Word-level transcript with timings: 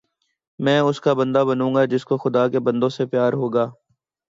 میں 0.59 0.79
اس 0.79 1.01
کا 1.01 1.13
بندہ 1.13 1.43
بنوں 1.47 1.73
گا 1.75 1.85
جس 1.85 2.05
کو 2.05 2.17
خدا 2.17 2.47
کے 2.47 2.59
بندوں 2.59 2.89
سے 2.89 3.05
پیار 3.05 3.33
ہوگا 3.33 3.69